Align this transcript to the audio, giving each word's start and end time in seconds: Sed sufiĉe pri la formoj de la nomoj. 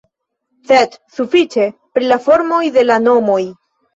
Sed 0.69 0.95
sufiĉe 1.17 1.67
pri 1.97 2.09
la 2.13 2.19
formoj 2.29 2.63
de 2.79 2.87
la 2.87 2.99
nomoj. 3.05 3.39